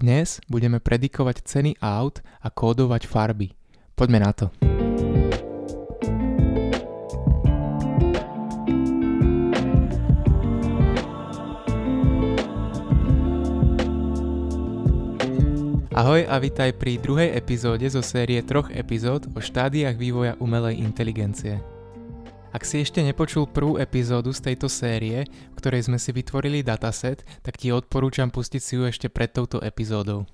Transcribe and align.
Dnes 0.00 0.40
budeme 0.48 0.80
predikovať 0.80 1.44
ceny 1.44 1.76
aut 1.84 2.24
a 2.40 2.48
kódovať 2.48 3.04
farby. 3.04 3.52
Poďme 3.92 4.24
na 4.24 4.32
to. 4.32 4.48
Ahoj 15.92 16.24
a 16.32 16.40
vitaj 16.40 16.80
pri 16.80 16.96
druhej 16.96 17.36
epizóde 17.36 17.84
zo 17.92 18.00
série 18.00 18.40
troch 18.40 18.72
epizód 18.72 19.28
o 19.36 19.44
štádiách 19.44 20.00
vývoja 20.00 20.32
umelej 20.40 20.80
inteligencie. 20.80 21.60
Ak 22.50 22.66
si 22.66 22.82
ešte 22.82 22.98
nepočul 22.98 23.46
prvú 23.46 23.78
epizódu 23.78 24.34
z 24.34 24.50
tejto 24.50 24.66
série, 24.66 25.22
v 25.22 25.54
ktorej 25.54 25.86
sme 25.86 26.02
si 26.02 26.10
vytvorili 26.10 26.66
dataset, 26.66 27.22
tak 27.46 27.54
ti 27.54 27.70
odporúčam 27.70 28.26
pustiť 28.34 28.58
si 28.58 28.74
ju 28.74 28.90
ešte 28.90 29.06
pred 29.06 29.30
touto 29.30 29.62
epizódou. 29.62 30.26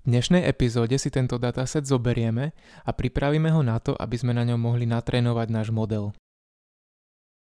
V 0.00 0.06
dnešnej 0.08 0.48
epizóde 0.48 0.96
si 0.96 1.12
tento 1.12 1.36
dataset 1.36 1.84
zoberieme 1.84 2.56
a 2.88 2.90
pripravíme 2.96 3.52
ho 3.52 3.60
na 3.60 3.76
to, 3.76 3.92
aby 3.92 4.16
sme 4.16 4.32
na 4.32 4.48
ňom 4.48 4.56
mohli 4.56 4.88
natrénovať 4.88 5.48
náš 5.52 5.68
model. 5.68 6.16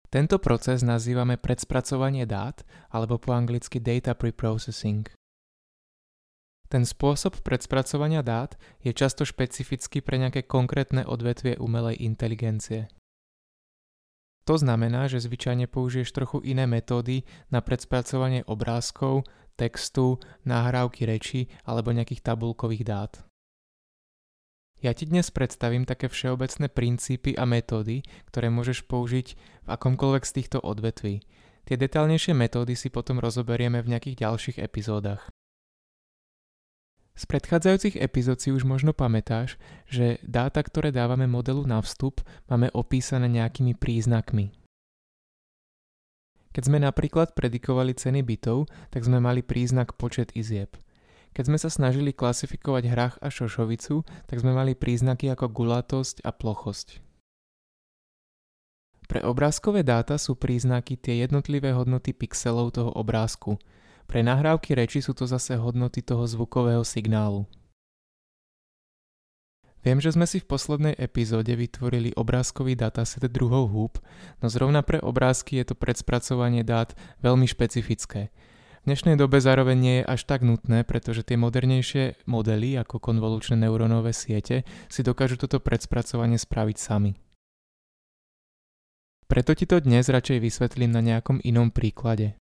Tento 0.09 0.41
proces 0.41 0.81
nazývame 0.81 1.37
predspracovanie 1.37 2.25
dát, 2.25 2.65
alebo 2.89 3.21
po 3.21 3.37
anglicky 3.37 3.85
data 3.85 4.17
preprocessing. 4.17 5.13
Ten 6.73 6.89
spôsob 6.89 7.45
predspracovania 7.45 8.25
dát 8.25 8.57
je 8.81 8.97
často 8.97 9.29
špecifický 9.29 10.01
pre 10.01 10.17
nejaké 10.17 10.49
konkrétne 10.49 11.05
odvetvie 11.05 11.61
umelej 11.61 12.01
inteligencie. 12.01 12.89
To 14.43 14.59
znamená, 14.59 15.07
že 15.07 15.23
zvyčajne 15.23 15.71
použiješ 15.71 16.11
trochu 16.11 16.43
iné 16.43 16.67
metódy 16.67 17.23
na 17.55 17.63
predspracovanie 17.63 18.43
obrázkov, 18.51 19.23
textu, 19.55 20.19
nahrávky 20.43 21.07
reči 21.07 21.41
alebo 21.63 21.95
nejakých 21.95 22.27
tabulkových 22.27 22.85
dát. 22.85 23.13
Ja 24.83 24.91
ti 24.91 25.07
dnes 25.07 25.31
predstavím 25.31 25.87
také 25.87 26.11
všeobecné 26.11 26.67
princípy 26.67 27.39
a 27.39 27.47
metódy, 27.47 28.03
ktoré 28.27 28.51
môžeš 28.51 28.83
použiť 28.91 29.27
v 29.63 29.69
akomkoľvek 29.71 30.25
z 30.27 30.33
týchto 30.43 30.59
odvetví. 30.59 31.23
Tie 31.63 31.77
detálnejšie 31.79 32.35
metódy 32.35 32.75
si 32.75 32.91
potom 32.91 33.23
rozoberieme 33.23 33.79
v 33.79 33.95
nejakých 33.95 34.27
ďalších 34.27 34.59
epizódach. 34.59 35.31
Z 37.13 37.29
predchádzajúcich 37.29 38.01
epizód 38.01 38.41
si 38.41 38.49
už 38.57 38.65
možno 38.65 38.97
pamätáš, 38.97 39.61
že 39.85 40.17
dáta, 40.25 40.65
ktoré 40.65 40.89
dávame 40.89 41.29
modelu 41.29 41.61
na 41.69 41.85
vstup, 41.85 42.25
máme 42.49 42.73
opísané 42.73 43.29
nejakými 43.29 43.77
príznakmi. 43.77 44.49
Keď 46.53 46.63
sme 46.69 46.81
napríklad 46.81 47.33
predikovali 47.37 47.97
ceny 47.97 48.25
bytov, 48.25 48.69
tak 48.93 49.05
sme 49.05 49.21
mali 49.21 49.45
príznak 49.45 49.97
počet 49.97 50.33
izieb. 50.37 50.77
Keď 51.33 51.49
sme 51.49 51.59
sa 51.61 51.73
snažili 51.73 52.13
klasifikovať 52.13 52.85
hrách 52.93 53.17
a 53.25 53.29
šošovicu, 53.33 54.05
tak 54.29 54.37
sme 54.41 54.53
mali 54.53 54.77
príznaky 54.77 55.33
ako 55.33 55.49
gulatosť 55.49 56.21
a 56.25 56.33
plochosť. 56.33 57.01
Pre 59.09 59.21
obrázkové 59.25 59.85
dáta 59.85 60.17
sú 60.17 60.37
príznaky 60.37 60.97
tie 60.97 61.25
jednotlivé 61.25 61.77
hodnoty 61.77 62.17
pixelov 62.17 62.73
toho 62.73 62.89
obrázku– 62.97 63.57
pre 64.13 64.21
nahrávky 64.21 64.77
reči 64.77 65.01
sú 65.01 65.17
to 65.17 65.25
zase 65.25 65.57
hodnoty 65.57 66.05
toho 66.05 66.29
zvukového 66.29 66.85
signálu. 66.85 67.49
Viem, 69.81 70.05
že 70.05 70.13
sme 70.13 70.29
si 70.29 70.37
v 70.37 70.53
poslednej 70.53 70.93
epizóde 71.01 71.57
vytvorili 71.57 72.13
obrázkový 72.13 72.77
dataset 72.77 73.25
druhou 73.33 73.65
húb, 73.73 73.97
no 74.45 74.53
zrovna 74.53 74.85
pre 74.85 75.01
obrázky 75.01 75.65
je 75.65 75.73
to 75.73 75.75
predspracovanie 75.81 76.61
dát 76.61 76.93
veľmi 77.25 77.49
špecifické. 77.49 78.29
V 78.85 78.93
dnešnej 78.93 79.17
dobe 79.17 79.41
zároveň 79.41 79.77
nie 79.81 79.97
je 80.05 80.09
až 80.13 80.29
tak 80.29 80.45
nutné, 80.45 80.85
pretože 80.85 81.25
tie 81.25 81.41
modernejšie 81.41 82.29
modely 82.29 82.77
ako 82.77 83.01
konvolučné 83.01 83.65
neurónové 83.65 84.13
siete 84.13 84.69
si 84.93 85.01
dokážu 85.01 85.41
toto 85.41 85.57
predspracovanie 85.57 86.37
spraviť 86.37 86.77
sami. 86.77 87.17
Preto 89.25 89.57
ti 89.57 89.65
to 89.65 89.81
dnes 89.81 90.13
radšej 90.13 90.37
vysvetlím 90.37 90.93
na 90.93 91.01
nejakom 91.01 91.41
inom 91.41 91.73
príklade. 91.73 92.42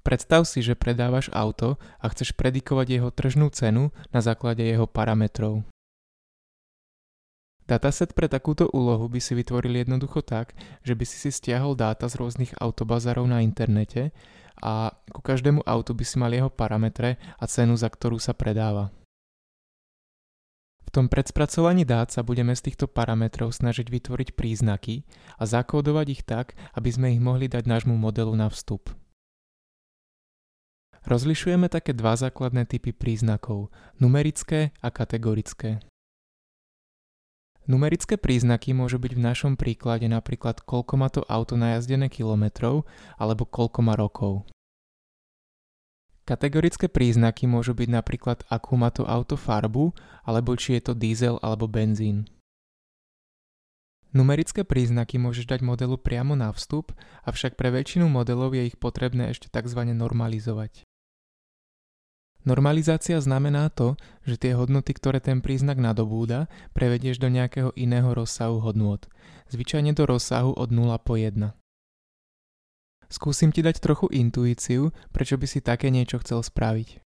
Predstav 0.00 0.48
si, 0.48 0.64
že 0.64 0.78
predávaš 0.78 1.28
auto 1.32 1.76
a 2.00 2.08
chceš 2.08 2.32
predikovať 2.32 2.86
jeho 2.88 3.10
tržnú 3.12 3.52
cenu 3.52 3.92
na 4.10 4.24
základe 4.24 4.64
jeho 4.64 4.88
parametrov. 4.88 5.64
Dataset 7.70 8.18
pre 8.18 8.26
takúto 8.26 8.66
úlohu 8.74 9.06
by 9.06 9.22
si 9.22 9.38
vytvoril 9.38 9.86
jednoducho 9.86 10.26
tak, 10.26 10.58
že 10.82 10.98
by 10.98 11.04
si 11.06 11.22
si 11.22 11.30
stiahol 11.30 11.78
dáta 11.78 12.10
z 12.10 12.18
rôznych 12.18 12.58
autobazarov 12.58 13.30
na 13.30 13.46
internete 13.46 14.10
a 14.58 14.90
ku 15.14 15.22
každému 15.22 15.62
autu 15.62 15.94
by 15.94 16.02
si 16.02 16.18
mal 16.18 16.34
jeho 16.34 16.50
parametre 16.50 17.14
a 17.38 17.44
cenu, 17.46 17.78
za 17.78 17.86
ktorú 17.86 18.18
sa 18.18 18.34
predáva. 18.34 18.90
V 20.82 20.90
tom 20.90 21.06
predspracovaní 21.06 21.86
dát 21.86 22.10
sa 22.10 22.26
budeme 22.26 22.50
z 22.50 22.66
týchto 22.66 22.90
parametrov 22.90 23.54
snažiť 23.54 23.86
vytvoriť 23.86 24.34
príznaky 24.34 25.06
a 25.38 25.46
zakódovať 25.46 26.06
ich 26.10 26.26
tak, 26.26 26.58
aby 26.74 26.90
sme 26.90 27.14
ich 27.14 27.22
mohli 27.22 27.46
dať 27.46 27.70
nášmu 27.70 27.94
modelu 27.94 28.34
na 28.34 28.50
vstup. 28.50 28.90
Rozlišujeme 31.08 31.72
také 31.72 31.96
dva 31.96 32.12
základné 32.12 32.68
typy 32.68 32.92
príznakov, 32.92 33.72
numerické 33.96 34.76
a 34.84 34.92
kategorické. 34.92 35.80
Numerické 37.64 38.20
príznaky 38.20 38.76
môžu 38.76 39.00
byť 39.00 39.12
v 39.16 39.24
našom 39.24 39.52
príklade 39.56 40.04
napríklad 40.10 40.60
koľko 40.60 40.94
má 40.98 41.08
to 41.08 41.22
auto 41.24 41.54
najazdené 41.54 42.12
kilometrov 42.12 42.84
alebo 43.16 43.46
koľko 43.46 43.80
má 43.80 43.94
rokov. 43.96 44.44
Kategorické 46.28 46.90
príznaky 46.90 47.48
môžu 47.48 47.72
byť 47.72 47.88
napríklad 47.88 48.44
akú 48.52 48.76
má 48.76 48.92
to 48.92 49.06
auto 49.08 49.40
farbu 49.40 49.96
alebo 50.26 50.52
či 50.58 50.76
je 50.76 50.90
to 50.90 50.92
diesel 50.98 51.40
alebo 51.40 51.64
benzín. 51.70 52.28
Numerické 54.10 54.66
príznaky 54.66 55.22
môžeš 55.22 55.46
dať 55.46 55.60
modelu 55.62 55.94
priamo 55.94 56.34
na 56.34 56.50
vstup, 56.50 56.90
avšak 57.22 57.54
pre 57.54 57.70
väčšinu 57.70 58.10
modelov 58.10 58.58
je 58.58 58.66
ich 58.66 58.74
potrebné 58.74 59.30
ešte 59.30 59.46
tzv. 59.46 59.86
normalizovať. 59.94 60.89
Normalizácia 62.40 63.20
znamená 63.20 63.68
to, 63.68 64.00
že 64.24 64.40
tie 64.40 64.56
hodnoty, 64.56 64.96
ktoré 64.96 65.20
ten 65.20 65.44
príznak 65.44 65.76
nadobúda, 65.76 66.48
prevedieš 66.72 67.20
do 67.20 67.28
nejakého 67.28 67.76
iného 67.76 68.16
rozsahu 68.16 68.64
hodnôt, 68.64 69.04
zvyčajne 69.52 69.92
do 69.92 70.08
rozsahu 70.08 70.56
od 70.56 70.72
0 70.72 70.96
po 71.04 71.20
1. 71.20 71.52
Skúsim 73.10 73.52
ti 73.52 73.60
dať 73.60 73.82
trochu 73.82 74.08
intuíciu, 74.08 74.94
prečo 75.12 75.36
by 75.36 75.46
si 75.50 75.60
také 75.60 75.92
niečo 75.92 76.22
chcel 76.24 76.40
spraviť. 76.40 77.02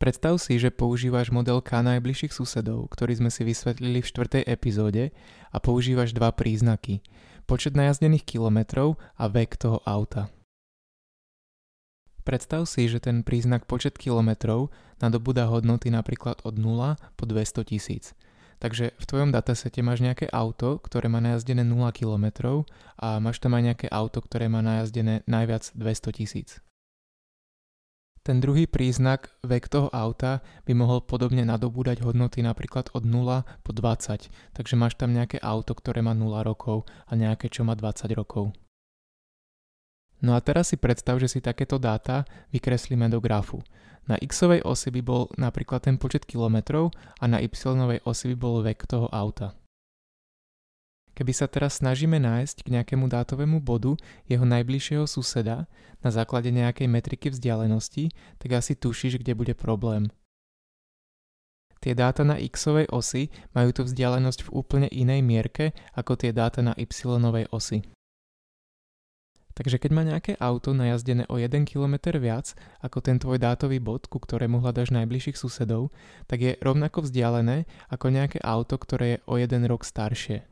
Predstav 0.00 0.40
si, 0.40 0.56
že 0.56 0.72
používaš 0.72 1.28
model 1.28 1.60
K 1.60 1.84
najbližších 1.84 2.32
susedov, 2.32 2.88
ktorý 2.88 3.20
sme 3.20 3.30
si 3.32 3.44
vysvetlili 3.44 4.00
v 4.00 4.08
štvrtej 4.08 4.42
epizóde 4.48 5.12
a 5.52 5.60
používaš 5.60 6.16
dva 6.16 6.32
príznaky. 6.32 7.04
Počet 7.44 7.76
najazdených 7.76 8.24
kilometrov 8.24 8.96
a 9.20 9.28
vek 9.28 9.60
toho 9.60 9.84
auta. 9.84 10.32
Predstav 12.20 12.68
si, 12.68 12.84
že 12.86 13.00
ten 13.00 13.24
príznak 13.24 13.64
počet 13.64 13.96
kilometrov 13.96 14.68
nadobúda 15.00 15.48
hodnoty 15.48 15.88
napríklad 15.88 16.44
od 16.44 16.60
0 16.60 17.00
po 17.16 17.24
200 17.24 17.64
tisíc. 17.64 18.12
Takže 18.60 18.92
v 18.92 19.04
tvojom 19.08 19.32
datasete 19.32 19.80
máš 19.80 20.04
nejaké 20.04 20.28
auto, 20.28 20.76
ktoré 20.84 21.08
má 21.08 21.24
najazdené 21.24 21.64
0 21.64 21.80
km 21.96 22.60
a 23.00 23.16
máš 23.16 23.40
tam 23.40 23.56
aj 23.56 23.72
nejaké 23.72 23.86
auto, 23.88 24.20
ktoré 24.20 24.52
má 24.52 24.60
najazdené 24.60 25.24
najviac 25.24 25.72
200 25.72 26.12
tisíc. 26.12 26.60
Ten 28.20 28.36
druhý 28.36 28.68
príznak, 28.68 29.32
vek 29.40 29.72
toho 29.72 29.88
auta, 29.96 30.44
by 30.68 30.76
mohol 30.76 31.00
podobne 31.00 31.40
nadobúdať 31.40 32.04
hodnoty 32.04 32.44
napríklad 32.44 32.92
od 32.92 33.08
0 33.08 33.48
po 33.64 33.72
20, 33.72 34.28
takže 34.52 34.76
máš 34.76 35.00
tam 35.00 35.16
nejaké 35.16 35.40
auto, 35.40 35.72
ktoré 35.72 36.04
má 36.04 36.12
0 36.12 36.44
rokov 36.44 36.84
a 37.08 37.16
nejaké, 37.16 37.48
čo 37.48 37.64
má 37.64 37.72
20 37.72 38.12
rokov. 38.12 38.52
No 40.20 40.36
a 40.36 40.40
teraz 40.44 40.72
si 40.72 40.76
predstav, 40.76 41.16
že 41.16 41.32
si 41.32 41.40
takéto 41.40 41.80
dáta 41.80 42.28
vykreslíme 42.52 43.08
do 43.08 43.20
grafu. 43.24 43.64
Na 44.08 44.16
x 44.20 44.42
osi 44.44 44.88
by 44.90 45.00
bol 45.04 45.28
napríklad 45.36 45.86
ten 45.86 45.96
počet 45.96 46.28
kilometrov 46.28 46.92
a 47.20 47.24
na 47.28 47.40
y 47.40 47.48
osi 48.04 48.24
by 48.32 48.36
bol 48.36 48.60
vek 48.60 48.84
toho 48.84 49.08
auta. 49.12 49.56
Keby 51.20 51.32
sa 51.36 51.46
teraz 51.52 51.84
snažíme 51.84 52.16
nájsť 52.16 52.64
k 52.64 52.72
nejakému 52.80 53.04
dátovému 53.04 53.60
bodu 53.60 53.92
jeho 54.24 54.48
najbližšieho 54.48 55.04
suseda 55.04 55.68
na 56.00 56.08
základe 56.08 56.48
nejakej 56.48 56.88
metriky 56.88 57.28
vzdialenosti, 57.28 58.08
tak 58.40 58.56
asi 58.56 58.72
tušíš, 58.72 59.20
kde 59.20 59.36
bude 59.36 59.52
problém. 59.52 60.08
Tie 61.80 61.96
dáta 61.96 62.24
na 62.24 62.36
x 62.36 62.68
osi 62.92 63.32
majú 63.56 63.72
tú 63.72 63.82
vzdialenosť 63.84 64.48
v 64.48 64.52
úplne 64.52 64.88
inej 64.92 65.20
mierke 65.24 65.72
ako 65.96 66.12
tie 66.16 66.32
dáta 66.32 66.64
na 66.64 66.72
y 66.76 66.88
osi. 67.52 67.84
Takže 69.60 69.76
keď 69.76 69.90
má 69.92 70.02
nejaké 70.08 70.40
auto 70.40 70.72
najazdené 70.72 71.28
o 71.28 71.36
1 71.36 71.68
km 71.68 72.16
viac 72.16 72.56
ako 72.80 73.04
ten 73.04 73.20
tvoj 73.20 73.36
dátový 73.36 73.76
bod, 73.76 74.08
ku 74.08 74.16
ktorému 74.16 74.64
hľadaš 74.64 74.88
najbližších 74.88 75.36
susedov, 75.36 75.92
tak 76.24 76.40
je 76.40 76.56
rovnako 76.64 77.04
vzdialené 77.04 77.68
ako 77.92 78.08
nejaké 78.08 78.40
auto, 78.40 78.80
ktoré 78.80 79.20
je 79.20 79.22
o 79.28 79.36
jeden 79.36 79.68
rok 79.68 79.84
staršie. 79.84 80.48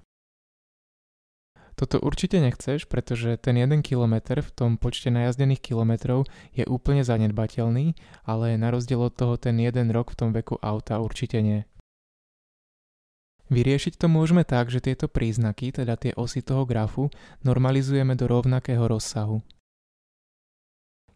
Toto 1.73 1.97
určite 2.05 2.37
nechceš, 2.37 2.85
pretože 2.85 3.41
ten 3.41 3.57
1 3.57 3.81
km 3.81 4.45
v 4.45 4.51
tom 4.53 4.77
počte 4.77 5.09
najazdených 5.09 5.65
kilometrov 5.65 6.29
je 6.53 6.69
úplne 6.69 7.01
zanedbateľný, 7.01 7.97
ale 8.29 8.61
na 8.61 8.69
rozdiel 8.69 9.09
od 9.09 9.17
toho 9.17 9.41
ten 9.41 9.57
jeden 9.57 9.89
rok 9.89 10.13
v 10.13 10.19
tom 10.21 10.31
veku 10.37 10.61
auta 10.61 11.01
určite 11.01 11.41
nie. 11.41 11.65
Vyriešiť 13.49 13.97
to 13.97 14.13
môžeme 14.13 14.45
tak, 14.45 14.69
že 14.69 14.85
tieto 14.85 15.09
príznaky, 15.09 15.73
teda 15.73 15.97
tie 15.97 16.13
osy 16.21 16.45
toho 16.45 16.69
grafu, 16.69 17.09
normalizujeme 17.41 18.13
do 18.13 18.29
rovnakého 18.29 18.85
rozsahu. 18.85 19.41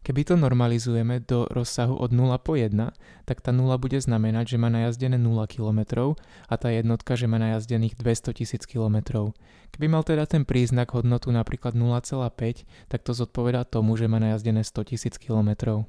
Keby 0.03 0.27
to 0.27 0.35
normalizujeme 0.35 1.23
do 1.23 1.47
rozsahu 1.47 1.95
od 1.95 2.11
0 2.11 2.35
po 2.43 2.59
1, 2.59 2.75
tak 3.23 3.39
tá 3.39 3.55
0 3.55 3.71
bude 3.79 3.95
znamenať, 3.95 4.51
že 4.51 4.57
má 4.59 4.67
najazdené 4.67 5.15
0 5.15 5.47
km 5.47 6.11
a 6.51 6.53
tá 6.59 6.75
jednotka, 6.75 7.15
že 7.15 7.31
má 7.31 7.39
najazdených 7.39 7.95
200 7.95 8.35
000 8.35 8.67
km. 8.67 9.31
Keby 9.71 9.87
mal 9.87 10.03
teda 10.03 10.27
ten 10.27 10.43
príznak 10.43 10.91
hodnotu 10.91 11.31
napríklad 11.31 11.71
0,5, 11.71 12.67
tak 12.91 12.99
to 12.99 13.15
zodpovedá 13.15 13.63
tomu, 13.63 13.95
že 13.95 14.11
má 14.11 14.19
najazdené 14.19 14.67
100 14.67 15.07
000 15.07 15.23
km. 15.23 15.87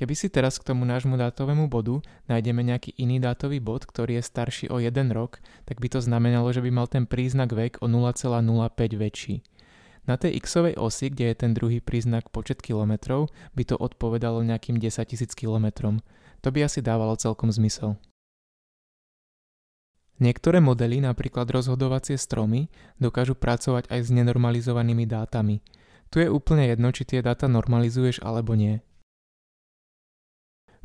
Keby 0.00 0.16
si 0.16 0.32
teraz 0.32 0.56
k 0.56 0.64
tomu 0.64 0.88
nášmu 0.88 1.20
dátovému 1.20 1.68
bodu 1.68 2.00
nájdeme 2.24 2.64
nejaký 2.64 2.96
iný 2.96 3.20
dátový 3.20 3.60
bod, 3.60 3.84
ktorý 3.84 4.16
je 4.16 4.24
starší 4.24 4.66
o 4.72 4.80
1 4.80 4.96
rok, 5.12 5.44
tak 5.68 5.76
by 5.76 5.92
to 5.92 6.00
znamenalo, 6.00 6.48
že 6.56 6.64
by 6.64 6.72
mal 6.72 6.88
ten 6.88 7.04
príznak 7.04 7.52
vek 7.52 7.84
o 7.84 7.86
0,05 7.86 8.40
väčší. 8.96 9.44
Na 10.08 10.16
tej 10.16 10.40
x 10.40 10.56
osi, 10.56 11.12
kde 11.12 11.24
je 11.28 11.36
ten 11.36 11.52
druhý 11.52 11.84
príznak 11.84 12.32
počet 12.32 12.64
kilometrov, 12.64 13.28
by 13.52 13.62
to 13.68 13.76
odpovedalo 13.76 14.40
nejakým 14.40 14.80
10 14.80 15.04
000 15.04 15.36
kilometrom. 15.36 16.00
To 16.40 16.48
by 16.48 16.64
asi 16.64 16.80
dávalo 16.80 17.20
celkom 17.20 17.52
zmysel. 17.52 18.00
Niektoré 20.16 20.64
modely, 20.64 21.04
napríklad 21.04 21.44
rozhodovacie 21.44 22.16
stromy, 22.16 22.72
dokážu 22.96 23.36
pracovať 23.36 23.92
aj 23.92 24.00
s 24.00 24.08
nenormalizovanými 24.16 25.04
dátami. 25.04 25.60
Tu 26.08 26.24
je 26.24 26.32
úplne 26.32 26.72
jedno, 26.72 26.88
či 26.88 27.04
tie 27.04 27.20
dáta 27.20 27.52
normalizuješ 27.52 28.24
alebo 28.24 28.56
nie. 28.56 28.80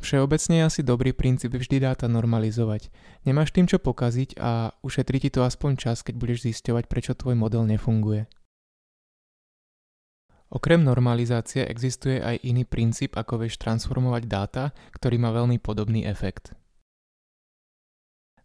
Všeobecne 0.06 0.62
je 0.62 0.68
asi 0.70 0.80
dobrý 0.86 1.10
princíp 1.10 1.58
vždy 1.58 1.82
dáta 1.82 2.06
normalizovať. 2.06 2.94
Nemáš 3.26 3.50
tým 3.50 3.66
čo 3.66 3.82
pokaziť 3.82 4.38
a 4.38 4.70
ušetrí 4.86 5.18
ti 5.18 5.34
to 5.34 5.42
aspoň 5.42 5.74
čas, 5.74 6.06
keď 6.06 6.14
budeš 6.14 6.46
zisťovať, 6.46 6.86
prečo 6.86 7.18
tvoj 7.18 7.34
model 7.34 7.66
nefunguje. 7.66 8.30
Okrem 10.46 10.86
normalizácie 10.86 11.66
existuje 11.66 12.22
aj 12.22 12.38
iný 12.46 12.62
princíp, 12.62 13.18
ako 13.18 13.42
vieš 13.42 13.58
transformovať 13.58 14.22
dáta, 14.30 14.70
ktorý 14.94 15.18
má 15.18 15.34
veľmi 15.34 15.58
podobný 15.58 16.06
efekt. 16.06 16.54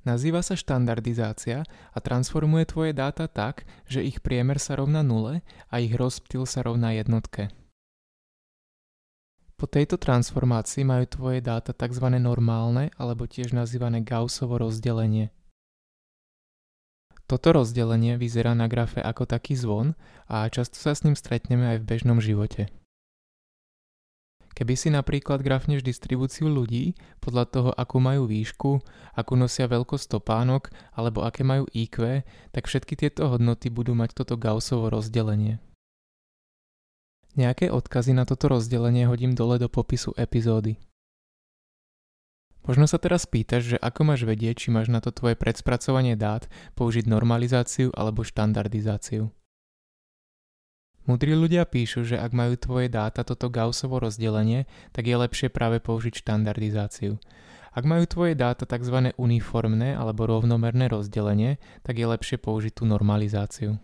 Nazýva 0.02 0.42
sa 0.42 0.58
štandardizácia 0.58 1.62
a 1.94 1.98
transformuje 2.02 2.66
tvoje 2.66 2.98
dáta 2.98 3.30
tak, 3.30 3.70
že 3.86 4.02
ich 4.02 4.18
priemer 4.26 4.58
sa 4.58 4.82
rovná 4.82 5.06
nule 5.06 5.46
a 5.70 5.78
ich 5.78 5.94
rozptyl 5.94 6.42
sa 6.50 6.66
rovná 6.66 6.98
jednotke. 6.98 7.54
Po 9.62 9.70
tejto 9.70 10.02
transformácii 10.02 10.82
majú 10.82 11.06
tvoje 11.06 11.46
dáta 11.46 11.70
tzv. 11.70 12.18
normálne 12.18 12.90
alebo 12.98 13.30
tiež 13.30 13.54
nazývané 13.54 14.02
Gaussovo 14.02 14.58
rozdelenie– 14.58 15.30
toto 17.32 17.56
rozdelenie 17.56 18.20
vyzerá 18.20 18.52
na 18.52 18.68
grafe 18.68 19.00
ako 19.00 19.24
taký 19.24 19.56
zvon 19.56 19.96
a 20.28 20.52
často 20.52 20.76
sa 20.76 20.92
s 20.92 21.08
ním 21.08 21.16
stretneme 21.16 21.64
aj 21.64 21.78
v 21.80 21.88
bežnom 21.88 22.20
živote. 22.20 22.68
Keby 24.52 24.76
si 24.76 24.92
napríklad 24.92 25.40
grafneš 25.40 25.80
distribúciu 25.80 26.52
ľudí 26.52 26.92
podľa 27.24 27.46
toho, 27.48 27.70
akú 27.72 28.04
majú 28.04 28.28
výšku, 28.28 28.84
akú 29.16 29.40
nosia 29.40 29.72
veľkosť 29.72 30.12
topánok 30.12 30.76
alebo 30.92 31.24
aké 31.24 31.48
majú 31.48 31.72
IQ, 31.72 32.28
tak 32.52 32.68
všetky 32.68 33.00
tieto 33.00 33.32
hodnoty 33.32 33.72
budú 33.72 33.96
mať 33.96 34.12
toto 34.12 34.36
Gaussovo 34.36 34.92
rozdelenie. 34.92 35.64
Nejaké 37.32 37.72
odkazy 37.72 38.12
na 38.12 38.28
toto 38.28 38.52
rozdelenie 38.52 39.08
hodím 39.08 39.32
dole 39.32 39.56
do 39.56 39.72
popisu 39.72 40.12
epizódy. 40.20 40.76
Možno 42.68 42.86
sa 42.86 43.02
teraz 43.02 43.26
pýtaš, 43.26 43.74
že 43.74 43.78
ako 43.82 44.14
máš 44.14 44.28
vedieť, 44.28 44.68
či 44.68 44.68
máš 44.70 44.92
na 44.92 45.02
to 45.02 45.10
tvoje 45.10 45.34
predspracovanie 45.34 46.14
dát 46.14 46.46
použiť 46.78 47.10
normalizáciu 47.10 47.90
alebo 47.98 48.22
štandardizáciu. 48.22 49.34
Múdri 51.10 51.34
ľudia 51.34 51.66
píšu, 51.66 52.06
že 52.06 52.22
ak 52.22 52.30
majú 52.30 52.54
tvoje 52.62 52.86
dáta 52.86 53.26
toto 53.26 53.50
Gaussovo 53.50 53.98
rozdelenie, 53.98 54.70
tak 54.94 55.10
je 55.10 55.18
lepšie 55.18 55.50
práve 55.50 55.82
použiť 55.82 56.22
štandardizáciu. 56.22 57.18
Ak 57.74 57.88
majú 57.88 58.06
tvoje 58.06 58.38
dáta 58.38 58.70
tzv. 58.70 59.10
uniformné 59.18 59.98
alebo 59.98 60.30
rovnomerné 60.30 60.92
rozdelenie, 60.92 61.58
tak 61.82 61.98
je 61.98 62.06
lepšie 62.06 62.38
použiť 62.38 62.78
tú 62.78 62.84
normalizáciu. 62.86 63.82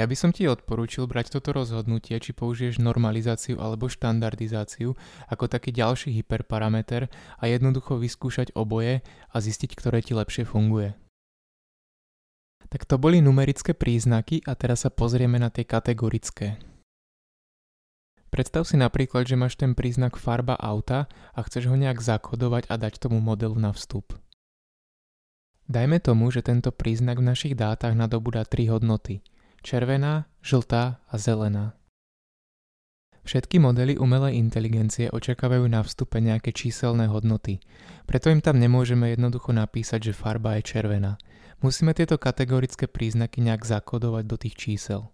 Ja 0.00 0.08
by 0.08 0.16
som 0.16 0.32
ti 0.32 0.48
odporúčil 0.48 1.04
brať 1.04 1.36
toto 1.36 1.52
rozhodnutie, 1.52 2.16
či 2.16 2.32
použiješ 2.32 2.80
normalizáciu 2.80 3.60
alebo 3.60 3.84
štandardizáciu 3.84 4.96
ako 5.28 5.44
taký 5.44 5.76
ďalší 5.76 6.16
hyperparameter 6.16 7.12
a 7.36 7.44
jednoducho 7.44 8.00
vyskúšať 8.00 8.56
oboje 8.56 9.04
a 9.04 9.36
zistiť, 9.36 9.76
ktoré 9.76 10.00
ti 10.00 10.16
lepšie 10.16 10.48
funguje. 10.48 10.96
Tak 12.72 12.88
to 12.88 12.96
boli 12.96 13.20
numerické 13.20 13.76
príznaky 13.76 14.40
a 14.48 14.56
teraz 14.56 14.88
sa 14.88 14.90
pozrieme 14.94 15.36
na 15.36 15.52
tie 15.52 15.68
kategorické. 15.68 16.56
Predstav 18.32 18.64
si 18.64 18.80
napríklad, 18.80 19.28
že 19.28 19.36
máš 19.36 19.60
ten 19.60 19.76
príznak 19.76 20.16
farba 20.16 20.56
auta 20.56 21.12
a 21.36 21.44
chceš 21.44 21.68
ho 21.68 21.76
nejak 21.76 22.00
zakodovať 22.00 22.72
a 22.72 22.80
dať 22.80 23.04
tomu 23.04 23.20
modelu 23.20 23.60
na 23.60 23.76
vstup. 23.76 24.16
Dajme 25.68 26.00
tomu, 26.00 26.32
že 26.32 26.40
tento 26.40 26.72
príznak 26.72 27.20
v 27.20 27.36
našich 27.36 27.52
dátach 27.52 27.92
nadobúda 27.92 28.48
tri 28.48 28.64
hodnoty– 28.64 29.20
červená, 29.60 30.26
žltá 30.40 31.00
a 31.04 31.14
zelená. 31.20 31.76
Všetky 33.20 33.60
modely 33.60 34.00
umelej 34.00 34.40
inteligencie 34.40 35.12
očakávajú 35.12 35.68
na 35.68 35.84
vstupe 35.84 36.18
nejaké 36.18 36.56
číselné 36.56 37.06
hodnoty, 37.06 37.60
preto 38.08 38.32
im 38.32 38.40
tam 38.40 38.56
nemôžeme 38.56 39.12
jednoducho 39.12 39.52
napísať, 39.52 40.10
že 40.10 40.18
farba 40.18 40.56
je 40.58 40.66
červená. 40.66 41.20
Musíme 41.60 41.92
tieto 41.92 42.16
kategorické 42.16 42.88
príznaky 42.88 43.44
nejak 43.44 43.68
zakodovať 43.68 44.24
do 44.24 44.36
tých 44.40 44.56
čísel. 44.56 45.12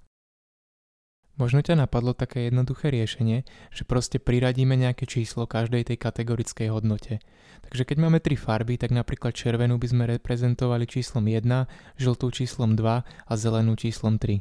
Možno 1.36 1.60
ťa 1.60 1.84
napadlo 1.84 2.16
také 2.16 2.48
jednoduché 2.48 2.88
riešenie, 2.88 3.44
že 3.68 3.84
proste 3.84 4.16
priradíme 4.16 4.72
nejaké 4.72 5.04
číslo 5.04 5.44
každej 5.44 5.92
tej 5.92 6.00
kategorickej 6.00 6.72
hodnote. 6.72 7.20
Takže 7.68 7.84
keď 7.84 7.96
máme 8.00 8.24
tri 8.24 8.40
farby, 8.40 8.80
tak 8.80 8.96
napríklad 8.96 9.36
červenú 9.36 9.76
by 9.76 9.86
sme 9.88 10.04
reprezentovali 10.16 10.88
číslom 10.88 11.28
1, 11.28 11.44
žltú 12.00 12.32
číslom 12.32 12.72
2 12.72 13.04
a 13.04 13.32
zelenú 13.36 13.76
číslom 13.76 14.16
3. 14.16 14.40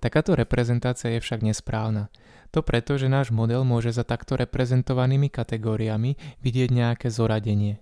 Takáto 0.00 0.32
reprezentácia 0.34 1.12
je 1.14 1.20
však 1.20 1.44
nesprávna. 1.44 2.08
To 2.50 2.64
preto, 2.64 2.96
že 2.96 3.12
náš 3.12 3.28
model 3.28 3.62
môže 3.62 3.92
za 3.92 4.08
takto 4.08 4.40
reprezentovanými 4.40 5.28
kategóriami 5.28 6.16
vidieť 6.40 6.68
nejaké 6.72 7.06
zoradenie. 7.12 7.78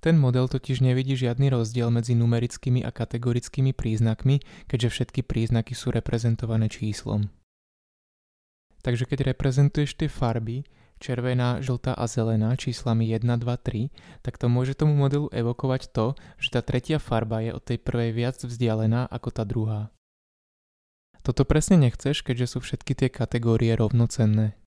Ten 0.00 0.16
model 0.16 0.48
totiž 0.48 0.80
nevidí 0.80 1.12
žiadny 1.12 1.52
rozdiel 1.52 1.92
medzi 1.92 2.16
numerickými 2.16 2.80
a 2.80 2.88
kategorickými 2.88 3.76
príznakmi, 3.76 4.40
keďže 4.64 4.88
všetky 4.88 5.20
príznaky 5.20 5.76
sú 5.76 5.92
reprezentované 5.92 6.72
číslom. 6.72 7.28
Takže 8.80 9.04
keď 9.04 9.36
reprezentuješ 9.36 10.00
tie 10.00 10.08
farby, 10.08 10.64
červená, 11.00 11.60
žltá 11.60 11.92
a 11.96 12.08
zelená 12.08 12.56
číslami 12.56 13.08
1, 13.12 13.24
2, 13.24 13.44
3, 13.44 14.24
tak 14.24 14.40
to 14.40 14.48
môže 14.48 14.76
tomu 14.76 14.96
modelu 14.96 15.28
evokovať 15.32 15.92
to, 15.92 16.16
že 16.40 16.48
tá 16.52 16.60
tretia 16.64 17.00
farba 17.00 17.44
je 17.44 17.52
od 17.52 17.60
tej 17.60 17.80
prvej 17.80 18.12
viac 18.16 18.36
vzdialená 18.40 19.04
ako 19.08 19.28
tá 19.32 19.44
druhá. 19.44 19.92
Toto 21.20 21.44
presne 21.44 21.76
nechceš, 21.76 22.24
keďže 22.24 22.56
sú 22.56 22.58
všetky 22.64 22.96
tie 22.96 23.08
kategórie 23.12 23.76
rovnocenné. 23.76 24.59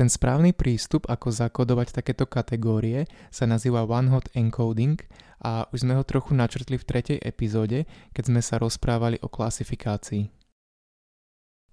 Ten 0.00 0.08
správny 0.08 0.56
prístup, 0.56 1.04
ako 1.12 1.28
zakodovať 1.28 1.92
takéto 1.92 2.24
kategórie, 2.24 3.04
sa 3.28 3.44
nazýva 3.44 3.84
one-hot 3.84 4.32
encoding 4.32 4.96
a 5.44 5.68
už 5.76 5.84
sme 5.84 5.92
ho 5.92 6.08
trochu 6.08 6.32
načrtli 6.32 6.80
v 6.80 6.88
tretej 6.88 7.18
epizóde, 7.20 7.84
keď 8.16 8.32
sme 8.32 8.40
sa 8.40 8.56
rozprávali 8.56 9.20
o 9.20 9.28
klasifikácii. 9.28 10.32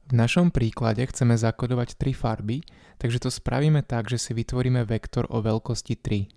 V 0.08 0.12
našom 0.12 0.52
príklade 0.52 1.08
chceme 1.08 1.40
zakodovať 1.40 1.96
tri 1.96 2.12
farby, 2.12 2.68
takže 3.00 3.24
to 3.24 3.32
spravíme 3.32 3.80
tak, 3.88 4.12
že 4.12 4.20
si 4.20 4.36
vytvoríme 4.36 4.84
vektor 4.84 5.32
o 5.32 5.40
veľkosti 5.40 5.96
3. 5.96 6.28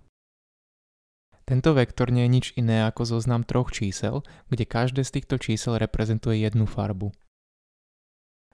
Tento 1.43 1.75
vektor 1.75 2.07
nie 2.07 2.23
je 2.23 2.31
nič 2.31 2.45
iné 2.55 2.87
ako 2.87 3.19
zoznam 3.19 3.43
troch 3.43 3.67
čísel, 3.75 4.23
kde 4.47 4.63
každé 4.63 5.03
z 5.03 5.19
týchto 5.19 5.43
čísel 5.43 5.75
reprezentuje 5.75 6.39
jednu 6.39 6.63
farbu. 6.63 7.11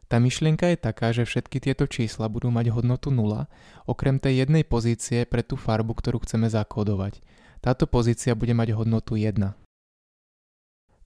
Tá 0.08 0.24
myšlienka 0.24 0.72
je 0.72 0.80
taká, 0.80 1.12
že 1.12 1.28
všetky 1.28 1.60
tieto 1.60 1.84
čísla 1.84 2.32
budú 2.32 2.48
mať 2.48 2.72
hodnotu 2.72 3.12
0, 3.12 3.52
okrem 3.92 4.24
tej 4.24 4.48
jednej 4.48 4.64
pozície 4.64 5.28
pre 5.28 5.44
tú 5.44 5.60
farbu, 5.60 5.92
ktorú 6.00 6.24
chceme 6.24 6.48
zakódovať. 6.48 7.20
Táto 7.60 7.92
pozícia 7.92 8.32
bude 8.32 8.56
mať 8.56 8.72
hodnotu 8.72 9.20
1. 9.20 9.36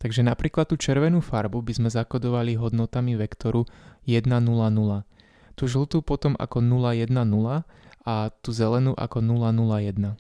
Takže 0.01 0.21
napríklad 0.21 0.69
tú 0.69 0.77
červenú 0.77 1.21
farbu 1.21 1.65
by 1.65 1.73
sme 1.81 1.89
zakodovali 1.89 2.57
hodnotami 2.57 3.17
vektoru 3.17 3.65
1, 4.05 4.25
0, 4.25 4.45
0. 4.45 5.05
Tú 5.57 5.63
žltú 5.65 6.05
potom 6.05 6.37
ako 6.37 6.61
0, 6.61 6.93
1, 6.93 7.09
0 7.09 7.65
a 8.05 8.13
tú 8.41 8.49
zelenú 8.53 8.93
ako 8.97 9.21
0, 9.21 9.49
0, 9.49 9.81
1. 9.81 10.13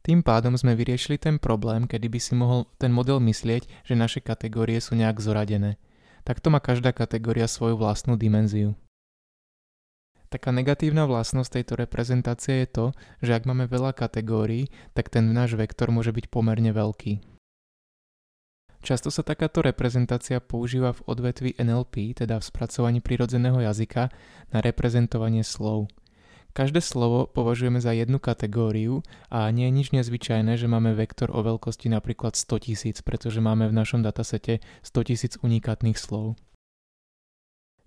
Tým 0.00 0.24
pádom 0.24 0.56
sme 0.56 0.72
vyriešili 0.72 1.20
ten 1.20 1.36
problém, 1.36 1.84
kedy 1.84 2.08
by 2.08 2.20
si 2.20 2.32
mohol 2.32 2.64
ten 2.80 2.88
model 2.88 3.20
myslieť, 3.20 3.84
že 3.84 3.92
naše 3.96 4.24
kategórie 4.24 4.80
sú 4.80 4.96
nejak 4.96 5.20
zoradené. 5.20 5.76
Takto 6.22 6.52
má 6.52 6.60
každá 6.60 6.92
kategória 6.92 7.48
svoju 7.48 7.80
vlastnú 7.80 8.16
dimenziu. 8.16 8.76
Taká 10.30 10.54
negatívna 10.54 11.10
vlastnosť 11.10 11.58
tejto 11.58 11.74
reprezentácie 11.74 12.62
je 12.62 12.68
to, 12.70 12.86
že 13.18 13.34
ak 13.34 13.50
máme 13.50 13.66
veľa 13.66 13.90
kategórií, 13.90 14.70
tak 14.94 15.10
ten 15.10 15.26
náš 15.34 15.58
vektor 15.58 15.90
môže 15.90 16.14
byť 16.14 16.30
pomerne 16.30 16.70
veľký. 16.70 17.18
Často 18.80 19.12
sa 19.12 19.20
takáto 19.20 19.60
reprezentácia 19.60 20.40
používa 20.40 20.96
v 20.96 21.04
odvetvi 21.04 21.50
NLP, 21.58 22.16
teda 22.16 22.40
v 22.40 22.46
spracovaní 22.48 23.04
prírodzeného 23.04 23.60
jazyka, 23.60 24.08
na 24.54 24.58
reprezentovanie 24.64 25.44
slov. 25.44 25.90
Každé 26.50 26.82
slovo 26.82 27.30
považujeme 27.30 27.78
za 27.78 27.94
jednu 27.94 28.18
kategóriu 28.18 29.06
a 29.30 29.46
nie 29.54 29.70
je 29.70 29.76
nič 29.76 29.88
nezvyčajné, 29.94 30.58
že 30.58 30.66
máme 30.66 30.98
vektor 30.98 31.30
o 31.30 31.46
veľkosti 31.46 31.86
napríklad 31.86 32.34
100 32.34 32.66
tisíc, 32.66 32.96
pretože 33.06 33.38
máme 33.38 33.70
v 33.70 33.76
našom 33.76 34.02
datasete 34.02 34.58
100 34.82 35.08
tisíc 35.08 35.32
unikátnych 35.38 35.94
slov. 35.94 36.34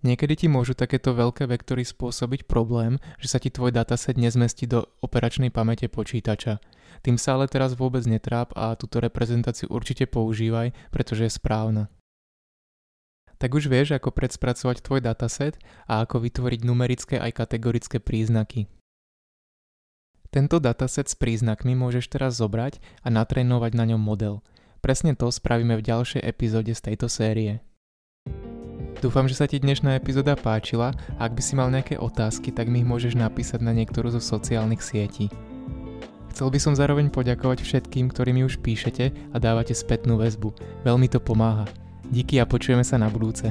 Niekedy 0.04 0.36
ti 0.36 0.48
môžu 0.52 0.76
takéto 0.76 1.16
veľké 1.16 1.48
vektory 1.48 1.88
spôsobiť 1.88 2.44
problém, 2.44 3.00
že 3.24 3.32
sa 3.32 3.40
ti 3.40 3.48
tvoj 3.48 3.72
dataset 3.72 4.20
nezmestí 4.20 4.68
do 4.68 4.84
operačnej 5.00 5.48
pamäte 5.48 5.88
počítača. 5.88 6.60
Tým 7.04 7.16
sa 7.16 7.40
ale 7.40 7.48
teraz 7.48 7.76
vôbec 7.80 8.04
netráp 8.04 8.52
a 8.56 8.76
túto 8.76 9.00
reprezentáciu 9.00 9.72
určite 9.72 10.04
používaj, 10.08 10.76
pretože 10.92 11.28
je 11.28 11.32
správna 11.32 11.88
tak 13.44 13.52
už 13.60 13.68
vieš, 13.68 13.92
ako 13.92 14.16
predspracovať 14.16 14.80
tvoj 14.80 15.04
dataset 15.04 15.60
a 15.84 16.08
ako 16.08 16.24
vytvoriť 16.24 16.64
numerické 16.64 17.20
aj 17.20 17.44
kategorické 17.44 18.00
príznaky. 18.00 18.72
Tento 20.32 20.64
dataset 20.64 21.12
s 21.12 21.20
príznakmi 21.20 21.76
môžeš 21.76 22.08
teraz 22.08 22.40
zobrať 22.40 22.80
a 23.04 23.12
natrénovať 23.12 23.76
na 23.76 23.84
ňom 23.92 24.00
model. 24.00 24.40
Presne 24.80 25.12
to 25.12 25.28
spravíme 25.28 25.76
v 25.76 25.84
ďalšej 25.84 26.24
epizóde 26.24 26.72
z 26.72 26.88
tejto 26.88 27.12
série. 27.12 27.60
Dúfam, 29.04 29.28
že 29.28 29.36
sa 29.36 29.44
ti 29.44 29.60
dnešná 29.60 30.00
epizóda 30.00 30.40
páčila 30.40 30.96
a 31.20 31.28
ak 31.28 31.36
by 31.36 31.42
si 31.44 31.60
mal 31.60 31.68
nejaké 31.68 32.00
otázky, 32.00 32.56
tak 32.56 32.72
mi 32.72 32.80
ich 32.80 32.88
môžeš 32.88 33.20
napísať 33.20 33.60
na 33.60 33.76
niektorú 33.76 34.08
zo 34.08 34.24
sociálnych 34.24 34.80
sietí. 34.80 35.28
Chcel 36.32 36.48
by 36.48 36.60
som 36.64 36.80
zároveň 36.80 37.12
poďakovať 37.12 37.60
všetkým, 37.60 38.08
ktorí 38.08 38.32
mi 38.32 38.48
už 38.48 38.64
píšete 38.64 39.36
a 39.36 39.38
dávate 39.38 39.76
spätnú 39.76 40.16
väzbu. 40.16 40.56
Veľmi 40.88 41.12
to 41.12 41.20
pomáha. 41.20 41.83
Díky 42.14 42.38
a 42.38 42.46
počujeme 42.46 42.86
sa 42.86 43.02
na 43.02 43.10
budúce. 43.10 43.50